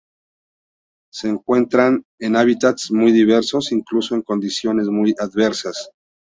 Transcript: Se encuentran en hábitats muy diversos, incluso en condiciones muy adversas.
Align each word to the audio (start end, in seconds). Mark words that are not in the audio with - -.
Se 1.13 1.29
encuentran 1.29 2.03
en 2.19 2.35
hábitats 2.35 2.91
muy 2.91 3.11
diversos, 3.11 3.71
incluso 3.71 4.15
en 4.15 4.23
condiciones 4.23 4.87
muy 4.89 5.13
adversas. 5.19 5.91